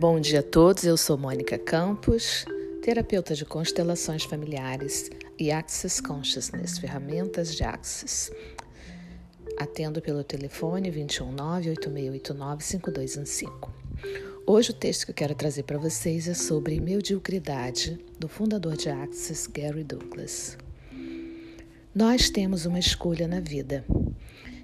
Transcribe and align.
Bom 0.00 0.18
dia 0.18 0.40
a 0.40 0.42
todos, 0.42 0.82
eu 0.84 0.96
sou 0.96 1.18
Mônica 1.18 1.58
Campos, 1.58 2.46
terapeuta 2.82 3.34
de 3.34 3.44
constelações 3.44 4.24
familiares 4.24 5.10
e 5.38 5.52
Access 5.52 6.02
Consciousness, 6.02 6.78
ferramentas 6.78 7.54
de 7.54 7.64
Access. 7.64 8.32
Atendo 9.58 10.00
pelo 10.00 10.24
telefone 10.24 10.90
219-8689-5215. 10.90 13.68
Hoje 14.46 14.70
o 14.70 14.74
texto 14.74 15.04
que 15.04 15.10
eu 15.10 15.14
quero 15.14 15.34
trazer 15.34 15.64
para 15.64 15.76
vocês 15.76 16.26
é 16.26 16.32
sobre 16.32 16.80
mediocridade, 16.80 18.02
do 18.18 18.26
fundador 18.26 18.78
de 18.78 18.88
Access, 18.88 19.46
Gary 19.50 19.84
Douglas. 19.84 20.56
Nós 21.94 22.30
temos 22.30 22.64
uma 22.64 22.78
escolha 22.78 23.28
na 23.28 23.40
vida: 23.40 23.84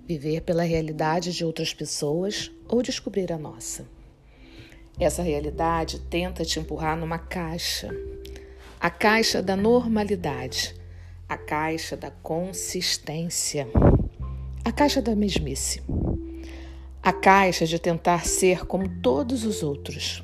viver 0.09 0.41
pela 0.41 0.62
realidade 0.62 1.34
de 1.34 1.45
outras 1.45 1.74
pessoas 1.74 2.50
ou 2.66 2.80
descobrir 2.80 3.30
a 3.30 3.37
nossa. 3.37 3.95
Essa 4.98 5.23
realidade 5.23 6.00
tenta 6.00 6.42
te 6.42 6.59
empurrar 6.59 6.96
numa 6.96 7.18
caixa, 7.18 7.95
a 8.80 8.88
caixa 8.88 9.42
da 9.42 9.54
normalidade, 9.54 10.74
a 11.28 11.37
caixa 11.37 11.95
da 11.95 12.10
consistência, 12.10 13.68
a 14.64 14.73
caixa 14.73 15.02
da 15.02 15.14
mesmice, 15.14 15.82
a 17.02 17.12
caixa 17.12 17.66
de 17.66 17.78
tentar 17.78 18.24
ser 18.24 18.64
como 18.64 18.88
todos 18.88 19.45
os 19.45 19.62
outros. 19.62 20.23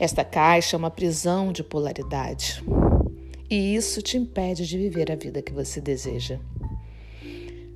Esta 0.00 0.24
caixa 0.24 0.74
é 0.74 0.78
uma 0.78 0.90
prisão 0.90 1.52
de 1.52 1.62
polaridade. 1.62 2.60
E 3.48 3.76
isso 3.76 4.02
te 4.02 4.16
impede 4.16 4.66
de 4.66 4.76
viver 4.76 5.12
a 5.12 5.16
vida 5.16 5.40
que 5.40 5.52
você 5.52 5.80
deseja. 5.80 6.40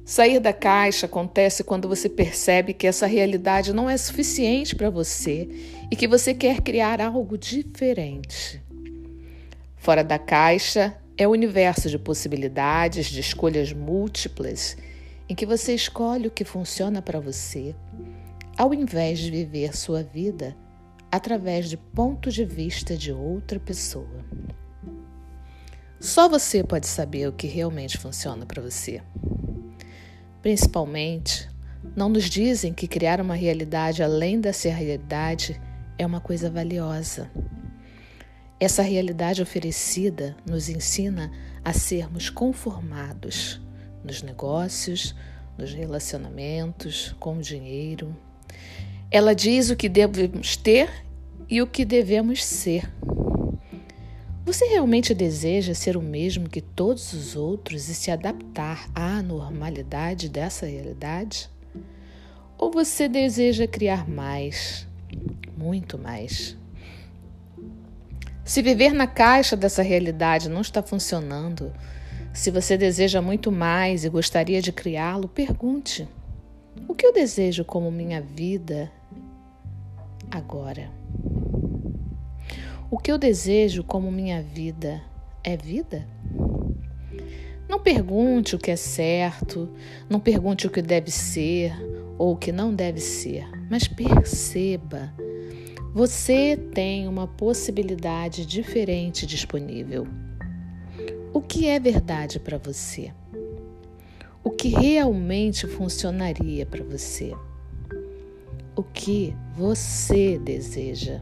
Sair 0.08 0.40
da 0.40 0.54
caixa 0.54 1.04
acontece 1.04 1.62
quando 1.62 1.86
você 1.86 2.08
percebe 2.08 2.72
que 2.72 2.86
essa 2.86 3.06
realidade 3.06 3.74
não 3.74 3.90
é 3.90 3.96
suficiente 3.98 4.74
para 4.74 4.88
você 4.88 5.46
e 5.90 5.94
que 5.94 6.08
você 6.08 6.32
quer 6.32 6.62
criar 6.62 7.02
algo 7.02 7.36
diferente. 7.36 8.58
Fora 9.76 10.02
da 10.02 10.18
caixa 10.18 10.96
é 11.18 11.28
o 11.28 11.32
universo 11.32 11.90
de 11.90 11.98
possibilidades, 11.98 13.08
de 13.08 13.20
escolhas 13.20 13.74
múltiplas, 13.74 14.78
em 15.28 15.34
que 15.34 15.44
você 15.44 15.74
escolhe 15.74 16.28
o 16.28 16.30
que 16.30 16.42
funciona 16.42 17.02
para 17.02 17.20
você, 17.20 17.76
ao 18.56 18.72
invés 18.72 19.18
de 19.18 19.30
viver 19.30 19.76
sua 19.76 20.02
vida 20.02 20.56
através 21.12 21.68
de 21.68 21.76
ponto 21.76 22.30
de 22.30 22.46
vista 22.46 22.96
de 22.96 23.12
outra 23.12 23.60
pessoa. 23.60 24.24
Só 26.00 26.30
você 26.30 26.64
pode 26.64 26.86
saber 26.86 27.28
o 27.28 27.32
que 27.32 27.46
realmente 27.46 27.98
funciona 27.98 28.46
para 28.46 28.62
você. 28.62 29.02
Principalmente, 30.48 31.46
não 31.94 32.08
nos 32.08 32.24
dizem 32.24 32.72
que 32.72 32.88
criar 32.88 33.20
uma 33.20 33.34
realidade 33.34 34.02
além 34.02 34.40
dessa 34.40 34.70
realidade 34.70 35.60
é 35.98 36.06
uma 36.06 36.22
coisa 36.22 36.48
valiosa. 36.48 37.30
Essa 38.58 38.80
realidade 38.80 39.42
oferecida 39.42 40.34
nos 40.46 40.70
ensina 40.70 41.30
a 41.62 41.74
sermos 41.74 42.30
conformados 42.30 43.60
nos 44.02 44.22
negócios, 44.22 45.14
nos 45.58 45.74
relacionamentos, 45.74 47.14
com 47.20 47.36
o 47.36 47.42
dinheiro. 47.42 48.16
Ela 49.10 49.34
diz 49.34 49.68
o 49.68 49.76
que 49.76 49.86
devemos 49.86 50.56
ter 50.56 50.88
e 51.46 51.60
o 51.60 51.66
que 51.66 51.84
devemos 51.84 52.42
ser. 52.42 52.90
Você 54.48 54.64
realmente 54.64 55.12
deseja 55.12 55.74
ser 55.74 55.94
o 55.94 56.00
mesmo 56.00 56.48
que 56.48 56.62
todos 56.62 57.12
os 57.12 57.36
outros 57.36 57.86
e 57.90 57.94
se 57.94 58.10
adaptar 58.10 58.88
à 58.94 59.20
normalidade 59.20 60.26
dessa 60.30 60.64
realidade? 60.64 61.50
Ou 62.56 62.70
você 62.70 63.10
deseja 63.10 63.66
criar 63.66 64.08
mais, 64.08 64.88
muito 65.54 65.98
mais? 65.98 66.56
Se 68.42 68.62
viver 68.62 68.94
na 68.94 69.06
caixa 69.06 69.54
dessa 69.54 69.82
realidade 69.82 70.48
não 70.48 70.62
está 70.62 70.82
funcionando, 70.82 71.70
se 72.32 72.50
você 72.50 72.74
deseja 72.78 73.20
muito 73.20 73.52
mais 73.52 74.02
e 74.02 74.08
gostaria 74.08 74.62
de 74.62 74.72
criá-lo, 74.72 75.28
pergunte: 75.28 76.08
o 76.88 76.94
que 76.94 77.04
eu 77.04 77.12
desejo 77.12 77.66
como 77.66 77.90
minha 77.90 78.22
vida 78.22 78.90
agora? 80.30 80.97
O 82.90 82.96
que 82.96 83.12
eu 83.12 83.18
desejo 83.18 83.84
como 83.84 84.10
minha 84.10 84.40
vida 84.40 85.02
é 85.44 85.58
vida? 85.58 86.08
Não 87.68 87.78
pergunte 87.78 88.56
o 88.56 88.58
que 88.58 88.70
é 88.70 88.76
certo, 88.76 89.68
não 90.08 90.18
pergunte 90.18 90.66
o 90.66 90.70
que 90.70 90.80
deve 90.80 91.10
ser 91.10 91.74
ou 92.16 92.32
o 92.32 92.36
que 92.36 92.50
não 92.50 92.74
deve 92.74 92.98
ser, 92.98 93.46
mas 93.70 93.86
perceba. 93.86 95.12
Você 95.92 96.56
tem 96.56 97.06
uma 97.06 97.26
possibilidade 97.26 98.46
diferente 98.46 99.26
disponível. 99.26 100.06
O 101.30 101.42
que 101.42 101.68
é 101.68 101.78
verdade 101.78 102.40
para 102.40 102.56
você? 102.56 103.12
O 104.42 104.50
que 104.50 104.68
realmente 104.68 105.66
funcionaria 105.66 106.64
para 106.64 106.82
você? 106.82 107.34
O 108.74 108.82
que 108.82 109.36
você 109.54 110.38
deseja? 110.38 111.20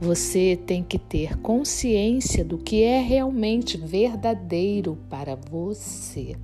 Você 0.00 0.58
tem 0.66 0.82
que 0.82 0.98
ter 0.98 1.38
consciência 1.38 2.44
do 2.44 2.58
que 2.58 2.82
é 2.82 3.00
realmente 3.00 3.76
verdadeiro 3.76 4.98
para 5.08 5.36
você. 5.36 6.36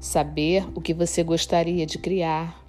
Saber 0.00 0.66
o 0.74 0.80
que 0.80 0.94
você 0.94 1.22
gostaria 1.22 1.84
de 1.84 1.98
criar. 1.98 2.64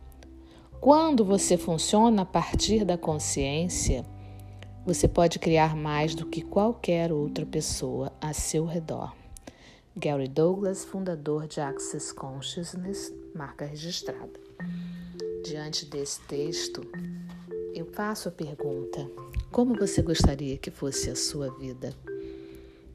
Quando 0.82 1.24
você 1.24 1.58
funciona 1.58 2.24
a 2.24 2.26
partir 2.26 2.84
da 2.84 2.98
consciência, 2.98 4.06
você 4.86 5.08
pode 5.08 5.40
criar 5.40 5.78
mais 5.78 6.14
do 6.14 6.26
que 6.26 6.42
qualquer 6.42 7.12
outra 7.12 7.46
pessoa 7.46 8.12
a 8.20 8.34
seu 8.34 8.66
redor. 8.66 9.16
Gary 9.96 10.28
Douglas, 10.28 10.84
fundador 10.84 11.48
de 11.48 11.62
Access 11.62 12.14
Consciousness, 12.14 13.14
marca 13.34 13.64
registrada. 13.64 14.40
Diante 15.46 15.86
desse 15.86 16.20
texto, 16.22 16.82
eu 17.74 17.86
faço 17.88 18.30
a 18.30 18.32
pergunta: 18.32 19.10
como 19.52 19.76
você 19.76 20.02
gostaria 20.02 20.58
que 20.58 20.70
fosse 20.70 21.10
a 21.10 21.16
sua 21.16 21.50
vida? 21.58 21.94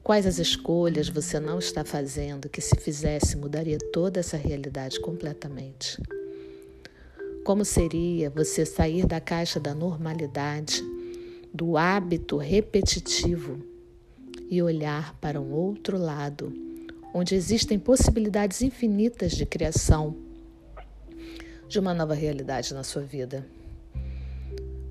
Quais 0.01 0.25
as 0.25 0.39
escolhas 0.39 1.09
você 1.09 1.39
não 1.39 1.59
está 1.59 1.83
fazendo 1.83 2.49
que, 2.49 2.61
se 2.61 2.75
fizesse, 2.75 3.35
mudaria 3.35 3.77
toda 3.91 4.19
essa 4.19 4.37
realidade 4.37 4.99
completamente? 5.01 6.01
Como 7.43 7.65
seria 7.65 8.29
você 8.29 8.65
sair 8.65 9.05
da 9.05 9.19
caixa 9.19 9.59
da 9.59 9.75
normalidade, 9.75 10.81
do 11.53 11.77
hábito 11.77 12.37
repetitivo 12.37 13.61
e 14.49 14.61
olhar 14.63 15.13
para 15.19 15.39
um 15.39 15.51
outro 15.51 15.97
lado, 15.97 16.53
onde 17.13 17.35
existem 17.35 17.77
possibilidades 17.77 18.61
infinitas 18.61 19.33
de 19.33 19.45
criação 19.45 20.15
de 21.67 21.79
uma 21.79 21.93
nova 21.93 22.13
realidade 22.13 22.73
na 22.73 22.83
sua 22.83 23.03
vida? 23.03 23.45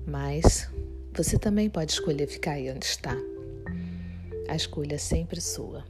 Mas 0.09 0.67
você 1.15 1.37
também 1.37 1.69
pode 1.69 1.91
escolher 1.91 2.27
ficar 2.27 2.53
aí 2.53 2.71
onde 2.71 2.85
está. 2.85 3.15
A 4.47 4.55
escolha 4.55 4.95
é 4.95 4.97
sempre 4.97 5.39
sua. 5.39 5.83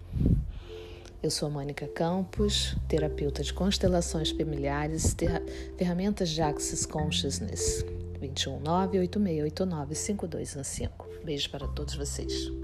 Eu 1.23 1.31
sou 1.31 1.47
a 1.47 1.51
Mônica 1.51 1.87
Campos, 1.87 2.75
terapeuta 2.87 3.43
de 3.43 3.53
constelações 3.53 4.31
familiares, 4.31 5.15
ferramentas 5.77 6.29
de 6.29 6.41
Axis 6.41 6.85
Consciousness. 6.85 7.85
219 8.19 8.99
8689 8.99 9.95
5215. 9.95 10.89
Beijo 11.23 11.49
para 11.49 11.67
todos 11.67 11.95
vocês. 11.95 12.58